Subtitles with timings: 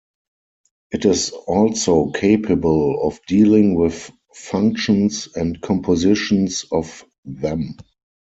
[0.89, 7.75] It is also capable of dealing with functions and compositions of them.